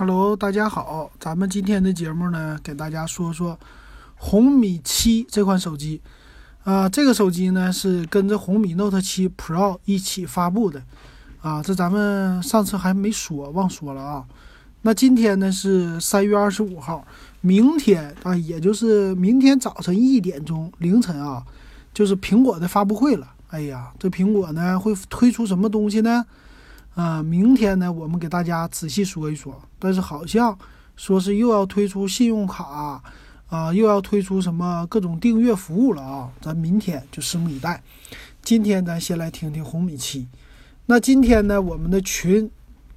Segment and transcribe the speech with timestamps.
[0.00, 3.58] Hello，大家好，咱们今天的节目呢，给大家说说
[4.16, 6.00] 红米七这款手机。
[6.64, 10.82] 啊，这个手机呢是跟着红米 Note 7 Pro 一起发布的。
[11.42, 14.24] 啊，这咱们上次还没说，忘说了啊。
[14.80, 17.04] 那今天呢是三月二十五号，
[17.42, 21.44] 明天啊，也就是明天早晨一点钟凌晨啊，
[21.92, 23.28] 就是苹果的发布会了。
[23.50, 26.24] 哎呀，这苹果呢会推出什么东西呢？
[26.94, 29.60] 啊，明天呢，我们给大家仔细说一说。
[29.78, 30.58] 但是好像
[30.96, 33.02] 说是又要推出信用卡，
[33.48, 36.30] 啊，又要推出什么各种订阅服务了啊！
[36.40, 37.82] 咱明天就拭目以待。
[38.42, 40.26] 今天咱先来听听红米七。
[40.86, 42.50] 那今天呢，我们的群，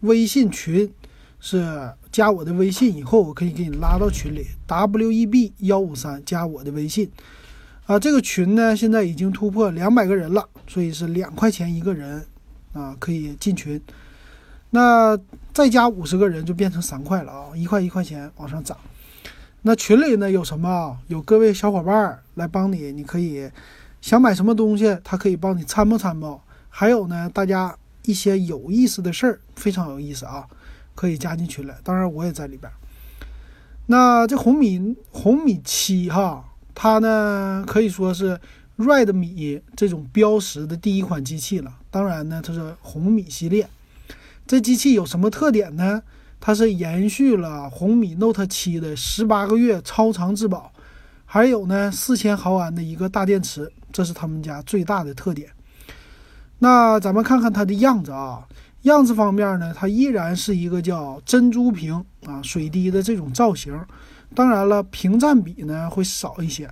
[0.00, 0.90] 微信群
[1.38, 7.10] 是加我的微信以后，我可以给你拉到群里，W E B 幺五三加我的微信。
[7.86, 12.26] 啊，这个群呢现在已经突破两百个人了，所以是两块钱一个人。
[12.74, 13.80] 啊，可以进群，
[14.70, 15.16] 那
[15.52, 18.76] 再加五十个人就变成三块了啊，一块一块钱往上涨。
[19.62, 20.98] 那群里呢有什么？
[21.06, 23.48] 有各位小伙伴来帮你，你可以
[24.00, 26.40] 想买什么东西，他可以帮你参谋参谋。
[26.68, 30.44] 还有呢，大家一些有意思的事儿，非常有意思啊，
[30.94, 31.76] 可以加进群来。
[31.84, 32.70] 当然我也在里边。
[33.86, 36.44] 那这红米红米七哈，
[36.74, 38.40] 它呢可以说是。
[38.76, 43.68] Redmi 这种标识的第一款机器了，当然呢，它是红米系列。
[44.48, 46.02] 这机器有什么特点呢？
[46.40, 50.72] 它是延续了红米 Note 7的十八个月超长质保，
[51.24, 55.48] 还有呢四千毫安的一个大电池，这是他们家最大的特点。
[56.58, 58.44] 那咱们看看它的样子啊，
[58.82, 63.72] 样子方面呢，它依然是一个叫珍珠屏啊水滴的这种造型，
[64.34, 66.68] 当然了，屏占比呢会少一些。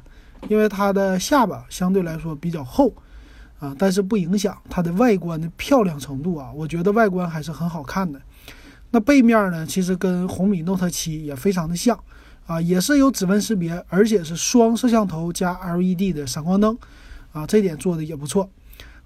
[0.49, 2.93] 因为它的下巴相对来说比较厚，
[3.63, 6.51] 啊，但是不影响它的外观的漂亮程度啊。
[6.53, 8.21] 我觉得外观还是很好看的。
[8.91, 11.97] 那背面呢，其实跟红米 Note 7也非常的像，
[12.45, 16.77] 啊，也是有指纹识别，而且是双摄像头加 LED 的闪光灯，
[17.33, 18.51] 啊，这点做的也不错。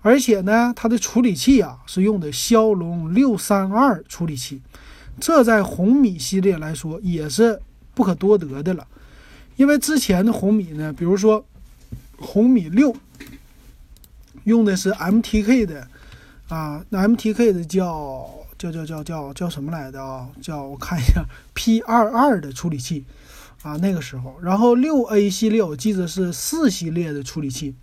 [0.01, 4.63] 而且呢，它的处理器啊是用的骁龙六三二处理器，
[5.21, 7.61] 这在红米系列来说也是
[7.93, 8.87] 不可多得的了。
[9.57, 11.45] 因为之前的红米呢，比如说
[12.19, 12.95] 红米六
[14.47, 15.87] 用的是 MTK 的
[16.49, 20.29] 啊，那 MTK 的叫叫叫叫叫叫什么来的啊？
[20.41, 23.05] 叫我看一下 P 二二的处理器
[23.63, 27.75] 啊，那个时候，然后六 A 系列我记得是四系列的处理器，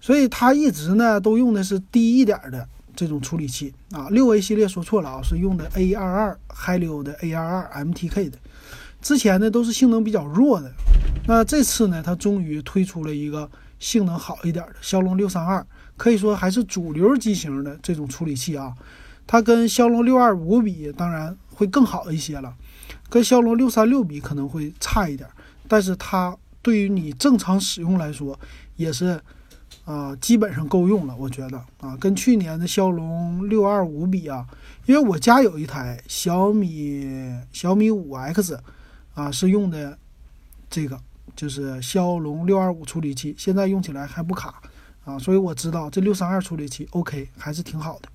[0.00, 4.08] 所以它一直呢都用的是低一点的这种处理器啊。
[4.08, 8.38] 六 A 系列说错了啊，是用的 A 二二 Helio 的 A 二二 MTK 的。
[9.02, 10.72] 之前呢都是性能比较弱的，
[11.26, 15.66] 那这次呢，它终于推出了一个性能好一点的骁龙六三二，
[16.00, 18.74] 可以说还是主流机型的这种处理器啊。
[19.26, 22.54] 它跟骁龙六二五比，当然会更好一些了，
[23.10, 25.28] 跟骁龙六三六比可能会差一点，
[25.68, 28.38] 但是它对于你正常使用来说，
[28.76, 29.20] 也是
[29.84, 31.14] 啊，基本上够用了。
[31.14, 34.46] 我觉得啊，跟去年的骁龙六二五比啊，
[34.86, 37.06] 因为我家有一台小米
[37.52, 38.58] 小米五 X。
[39.12, 39.98] 啊，是用的
[40.70, 40.98] 这个
[41.34, 44.62] 就是骁龙六二五处理器，现在用起来还不卡
[45.10, 48.08] 啊，所以我知道这六三二处理器 OK 还是挺好的，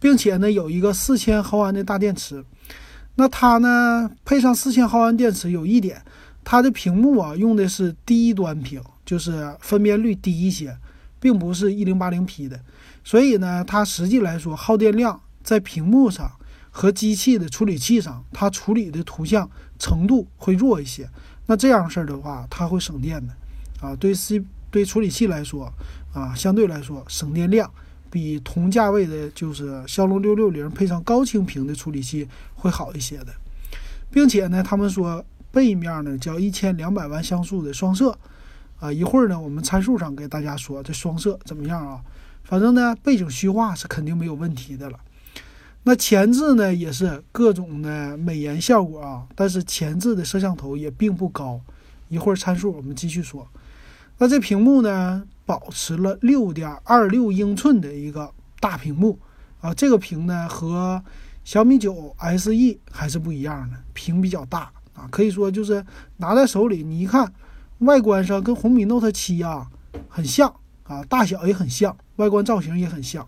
[0.00, 2.44] 并且呢有一个四千毫安的大电池，
[3.16, 6.02] 那它呢配上四千毫安电池有一点，
[6.42, 10.76] 它的屏幕啊用的是低端屏，就是分辨率低一些，
[11.20, 12.58] 并不是一零八零 P 的，
[13.04, 16.30] 所以呢它实际来说耗电量在屏幕上。
[16.70, 21.08] 和机器的处理器上，它处理的图像程度会弱一些。
[21.46, 23.34] 那这样事儿的话，它会省电的，
[23.80, 24.40] 啊，对 C
[24.70, 25.72] 对处理器来说，
[26.12, 27.70] 啊，相对来说省电量
[28.10, 33.28] 比同价位的，就是骁龙六六零配上高清屏的处理器会好一些的，
[34.10, 38.16] 并且呢，他们说背面呢叫一千两百万像素的双摄，
[38.78, 42.00] 啊，一会儿呢我们参数上给大家说这双摄怎么样啊？
[42.44, 44.98] 反正呢背景虚化是肯定没有问题的了。
[45.84, 51.60] 那前置呢也是各种的美颜效果啊，但是前置的摄像头也并不高。
[52.08, 53.46] 一会儿参数我们继续说。
[54.18, 59.18] 那这屏幕呢，保持了六点二六英寸的一个大屏幕
[59.60, 61.00] 啊，这个屏呢和
[61.44, 65.84] 小米九 SE 还是不一样的，屏比较大啊，可以说就是
[66.16, 67.32] 拿在手里，你一看，
[67.78, 69.68] 外观上跟红米 Note 七啊
[70.08, 73.26] 很像啊，大小也很像，外观造型也很像，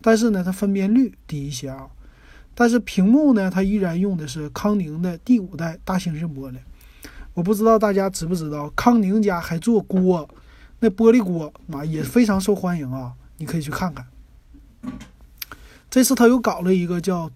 [0.00, 1.86] 但是呢，它分辨率低一些啊。
[2.54, 6.56] 但是屏幕呢，它依然用的是康宁的第五代大猩猩玻璃。
[7.34, 10.28] 我不知道大家知不知道，康宁家还做锅，
[10.80, 14.06] 那玻璃锅啊也非常受欢迎啊，你可以去看看。
[15.88, 17.30] 这次他又搞了一个叫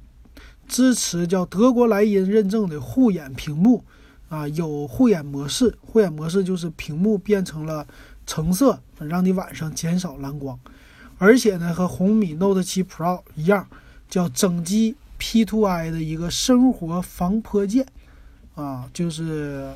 [0.66, 3.84] 支持叫德国莱茵认证的护眼屏幕，
[4.28, 7.86] 啊，有护眼模式，护眼模式就是屏幕变成了
[8.26, 10.58] 橙色，让你晚上减少蓝光。
[11.18, 13.68] 而且呢，和红米 Note 7 Pro 一样，
[14.08, 17.86] 叫整机 P2i 的一个生活防泼溅，
[18.54, 19.72] 啊，就是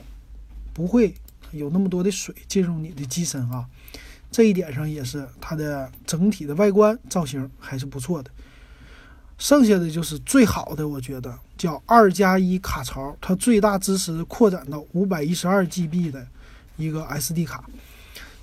[0.73, 1.15] 不会
[1.53, 3.67] 有那么多的水进入你的机身啊。
[4.31, 8.31] 这一点上也是它的整体的外观造型还是不错的。
[9.39, 16.27] 剩下的就是最好的，我觉得叫二加一卡槽，它最大支持扩展到五百一十二 GB 的
[16.77, 17.65] 一个 SD 卡。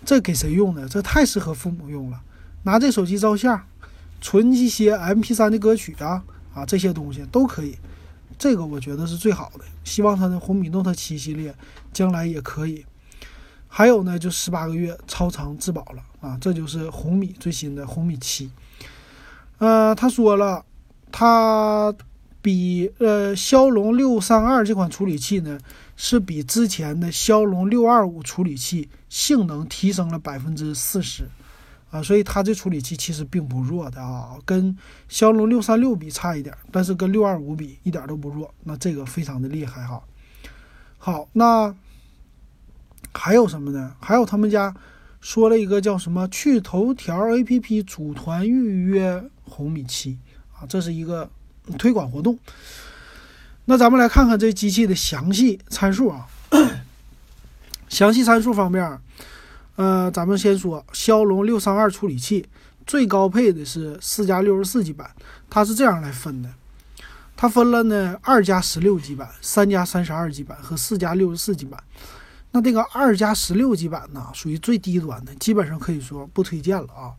[0.05, 0.87] 这给谁用的？
[0.87, 2.21] 这太适合父母用了，
[2.63, 3.61] 拿这手机照相、
[4.21, 6.23] 存一些 MP3 的歌曲啊
[6.53, 7.75] 啊这些东西都可以。
[8.37, 9.65] 这个我觉得是最好的。
[9.83, 11.53] 希望它的红米 Note 7系列
[11.93, 12.85] 将来也可以。
[13.67, 16.37] 还有呢，就十八个月超长质保了啊！
[16.39, 18.49] 这就是红米最新的红米七。
[19.57, 20.63] 呃，他说了，
[21.11, 21.93] 它
[22.41, 25.59] 比呃骁龙六三二这款处理器呢，
[25.97, 31.27] 是比之前的骁龙六二五处理器性能提升了百分之四十
[31.95, 34.77] 啊，所以它这处理器其实并不弱的啊，跟
[35.07, 40.01] 骁龙六三六比差一点，但是跟六二五比一点都不弱，那这个非常的厉害哈。
[40.97, 41.73] 好，那。
[43.17, 43.95] 还有什么呢？
[44.01, 44.75] 还有他们家
[45.21, 50.17] 说了一个叫什么“去头条 APP 组团预约红米七”
[50.53, 51.29] 啊，这是一个
[51.77, 52.37] 推广活动。
[53.63, 56.27] 那咱们来看看这机器的详细参数啊。
[57.87, 58.99] 详细参数方面，
[59.75, 62.45] 呃，咱们先说骁龙六三二处理器
[62.85, 65.09] 最高配的是四加六十四 G 版，
[65.49, 66.49] 它是这样来分的，
[67.35, 71.83] 它分了呢二加十六 G 版、三加三十二 G 版和四加六十四 G 版。
[72.51, 77.11] 那这个二加十六 G 版呢，属于最低端的，基本上可以说不推荐了啊。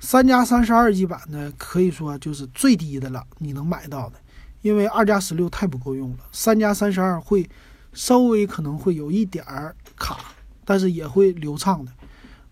[0.00, 4.14] 三加三十二 G 版呢，可以说就是最低的了，你能买到的，
[4.62, 7.46] 因为二加十六太不够用了，三加三十二会
[7.92, 10.20] 稍微可能会有一点儿卡，
[10.68, 11.90] 但是也会流畅的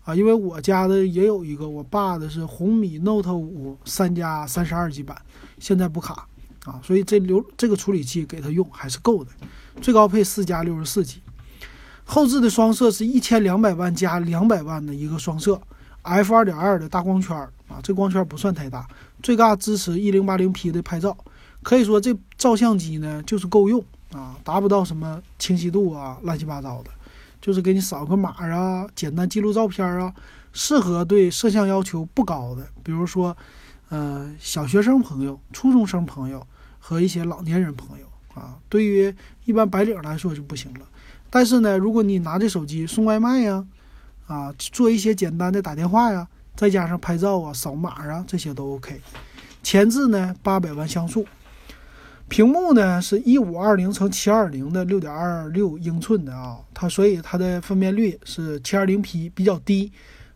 [0.03, 0.15] 啊。
[0.15, 5.15] 因为我家的也有一个，我爸的是红米 Note 五三加三十二 G 版，
[5.59, 6.27] 现在不卡
[6.65, 9.29] 啊，所以这流这个处理器给他用还是够的，
[9.79, 11.21] 最高配四加六十四 G。
[12.09, 15.61] 后置的双摄是一千两百万加两百万的一个双摄
[16.01, 17.35] ，f 二点二的大光圈
[17.67, 18.87] 啊，这光圈不算太大，
[19.21, 21.15] 最大支持一零八零 P 的拍照，
[21.61, 23.83] 可以说这照相机呢就是够用
[24.13, 26.89] 啊，达不到什么清晰度啊，乱七八糟的，
[27.41, 30.13] 就是给你扫个码啊，简单记录照片啊，
[30.53, 33.35] 适合对摄像要求不高的，比如说，
[33.89, 36.45] 呃，小学生朋友、初中生朋友
[36.79, 39.13] 和一些老年人朋友啊，对于
[39.45, 40.81] 一般白领来说就不行了。
[41.29, 43.65] 但是呢，如果你拿着手机送外卖呀，
[44.27, 48.99] 啊，做一些简单的打电话呀，再加上拍照啊、扫码啊，这些都 OK。
[49.61, 51.25] 前置呢，八百万像素，
[52.29, 59.91] 屏幕呢是一五二零乘七二零的六点二六英寸的啊，它所以它的分辨率是七二零 P 比较低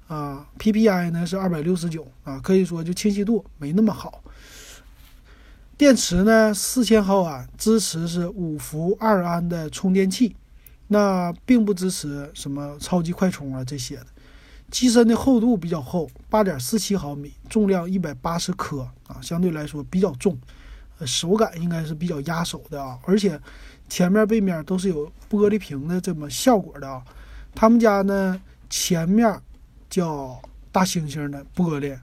[0.07, 4.23] 啊，PPI 呢是二百六十九啊，可以说就清晰度没那么好。
[5.77, 10.35] 电池呢四千毫安，支持是五伏二安的充电器。
[10.93, 14.07] 那并不支持什么超级快充啊这些的，
[14.69, 20.37] 机身的厚度比较厚，八点四七毫米，重量一百八十克啊，相对来说比较重，
[21.05, 23.39] 手感应该是比较压手的啊，而且
[23.89, 27.03] 前面背面都是有玻璃屏的这么效果的啊。
[27.53, 29.41] 他们家呢前面
[29.89, 30.41] 叫
[30.71, 31.97] 大猩猩的玻璃，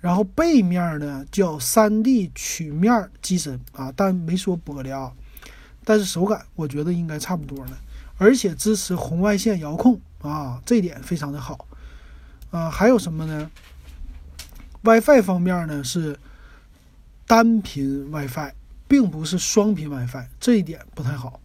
[0.00, 5.12] 然后背面呢叫三 D 曲面机身啊，但没说玻璃啊，
[5.84, 7.76] 但是手感我觉得应该差不多呢。
[8.16, 11.66] 而且支持红外线遥控啊，这点非常的好。
[12.50, 13.50] 啊，还有什么呢
[14.82, 16.18] ？WiFi 方面呢是
[17.30, 18.50] 单频 WiFi，
[18.88, 21.38] 并不是双频 WiFi，这一点不太好。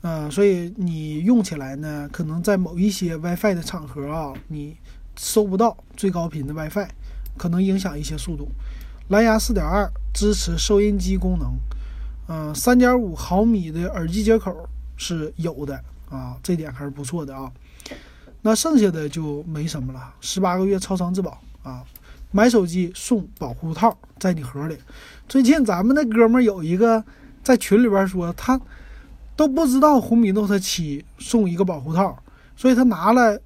[0.00, 4.74] 嗯，所以你用起来呢，可能在某一些 WiFi 的场合啊，你
[5.18, 6.88] 收不到最高频的 WiFi，
[7.36, 8.48] 可能影响一些速度。
[9.08, 11.58] 蓝牙4.2支持收音机功能。
[12.28, 14.66] 嗯，3.5毫米的耳机接口。
[14.96, 17.52] 是有的啊，这点还是不错的啊。
[18.40, 20.14] 那剩下的就没什么了。
[20.22, 21.84] 十八个月超长质保啊，
[22.30, 24.76] 买手机送保护套在你盒里。
[25.28, 27.02] 最近咱们那哥们有一个
[27.42, 28.60] 在群里边说，他
[29.34, 32.22] 都不知道红米 Note 7送一个保护套，
[32.56, 33.40] 所以他拿了，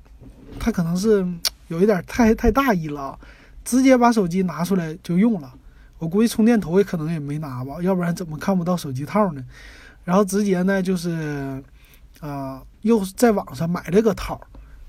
[0.59, 1.27] 他可能是
[1.69, 3.19] 有一点太太大意了，
[3.65, 5.53] 直接把手机拿出来就用了。
[5.99, 9.45] 我估计充电头也可能也没拿吧，要不然怎么看不到手机套呢？
[10.03, 11.63] 然后直接呢，就是，
[12.21, 14.41] 啊，又在网上买了个套，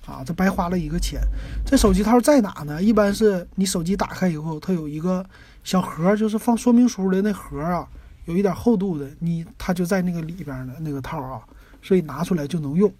[0.05, 1.21] 啊，这白花了一个钱。
[1.65, 2.81] 这手机套在哪呢？
[2.81, 5.25] 一般是你手机打开以后，它有一个
[5.63, 7.87] 小盒，就是放说明书的那盒啊，
[8.25, 11.41] 有一点厚度的，你它就在那个里边的那个套啊，
[11.81, 12.91] 所以拿出来就能用。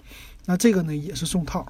[0.46, 1.66] 那这个呢也是送套。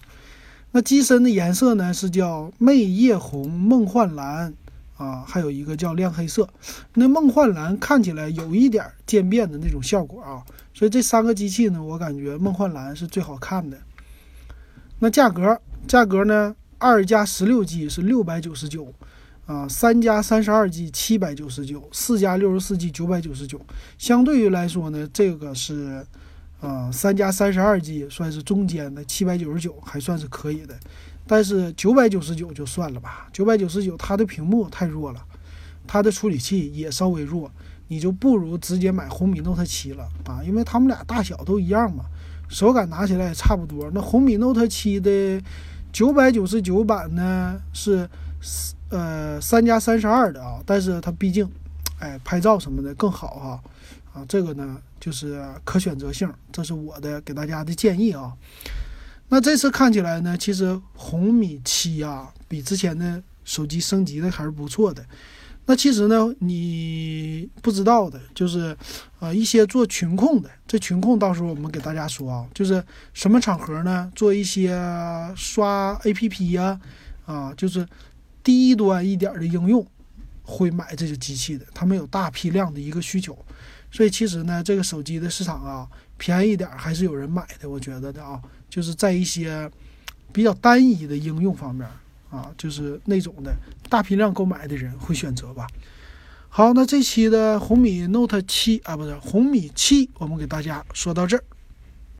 [0.72, 4.54] 那机身的颜色呢是叫魅夜红、梦幻蓝
[4.98, 6.48] 啊，还有一个叫亮黑色。
[6.94, 13.78] 那梦幻蓝看起来有一点渐变的那种效果啊，所以这三个机器呢，我感觉梦幻蓝是最好看的。
[15.04, 16.56] 那价格，价格呢？
[16.78, 18.94] 二加十六 G 是六百九十九，
[19.48, 23.60] 啊，三加三十二 G 七百九十九，四加六十四 G 九百九十九。
[23.98, 26.06] 相对于来说呢，这个是，
[26.60, 30.80] 呃，三加三十二 G 算是中间的，七百九十九还算是可以的。
[31.26, 35.26] 但是九百九十九就算了吧，九百九十九它的屏幕太弱了，
[35.88, 37.52] 它的处理器也稍微弱，
[37.88, 42.06] 你就不如直接买红米 Note 七了啊，因为它们俩大小都一样嘛，
[42.52, 43.90] 手感拿起来也差不多。
[43.92, 45.42] 那红米 Note 七的。
[45.94, 48.10] 九百九十九版呢是，
[48.88, 51.46] 呃三加三十二的啊，但是它毕竟，
[52.00, 53.64] 哎拍照什么的更好哈，
[54.14, 58.32] 啊这个呢就是可选择性，这是我的给大家的建议啊。
[59.28, 65.04] 那这次看起来呢，其实红米七啊比之前的手机升级的还是不错的。
[65.66, 68.76] 那其实呢，你不知道的就是，
[69.20, 74.12] 呃，一些做群控的，这群控到时候我们给大家说啊，就是什么场合呢？
[74.16, 74.72] 做一些
[75.36, 76.80] 刷 APP 呀，
[77.26, 77.88] 啊，就是
[78.44, 79.86] 低端一点的应用，
[80.44, 83.38] 会买这些机器的，他们有大批量的一个需求，
[83.92, 85.88] 所以其实呢，这个手机的市场啊，
[86.18, 89.70] 便宜点还是有人买的，我觉得的啊，就是在一些
[90.34, 91.88] 比较单一的应用方面。
[92.32, 93.54] 啊，就是那种的
[93.90, 95.68] 大批量购买的人会选择吧。
[96.50, 101.44] 好，那这期的红米 Note 七啊，不是红米七，我们给大家说到这儿。